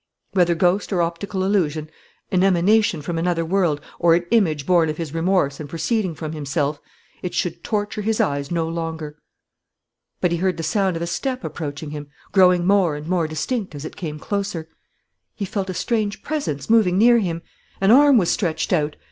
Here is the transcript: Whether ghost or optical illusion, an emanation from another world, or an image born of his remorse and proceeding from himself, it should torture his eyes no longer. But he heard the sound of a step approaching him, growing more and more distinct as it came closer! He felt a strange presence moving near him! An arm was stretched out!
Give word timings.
Whether 0.31 0.55
ghost 0.55 0.91
or 0.91 1.03
optical 1.03 1.43
illusion, 1.43 1.87
an 2.31 2.41
emanation 2.43 3.03
from 3.03 3.19
another 3.19 3.45
world, 3.45 3.79
or 3.99 4.15
an 4.15 4.25
image 4.31 4.65
born 4.65 4.89
of 4.89 4.97
his 4.97 5.13
remorse 5.13 5.59
and 5.59 5.69
proceeding 5.69 6.15
from 6.15 6.31
himself, 6.33 6.81
it 7.21 7.35
should 7.35 7.63
torture 7.63 8.01
his 8.01 8.19
eyes 8.19 8.49
no 8.49 8.67
longer. 8.67 9.17
But 10.19 10.31
he 10.31 10.37
heard 10.37 10.57
the 10.57 10.63
sound 10.63 10.95
of 10.95 11.03
a 11.03 11.05
step 11.05 11.43
approaching 11.43 11.91
him, 11.91 12.07
growing 12.31 12.65
more 12.65 12.95
and 12.95 13.05
more 13.07 13.27
distinct 13.27 13.75
as 13.75 13.85
it 13.85 13.95
came 13.95 14.17
closer! 14.17 14.69
He 15.35 15.45
felt 15.45 15.69
a 15.69 15.73
strange 15.75 16.23
presence 16.23 16.67
moving 16.67 16.97
near 16.97 17.19
him! 17.19 17.43
An 17.79 17.91
arm 17.91 18.17
was 18.17 18.31
stretched 18.31 18.73
out! 18.73 18.95